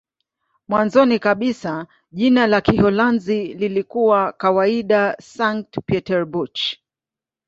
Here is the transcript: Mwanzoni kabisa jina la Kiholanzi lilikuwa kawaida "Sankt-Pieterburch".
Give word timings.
Mwanzoni 0.67 1.19
kabisa 1.19 1.87
jina 2.11 2.47
la 2.47 2.61
Kiholanzi 2.61 3.53
lilikuwa 3.53 4.33
kawaida 4.33 5.15
"Sankt-Pieterburch". 5.21 6.75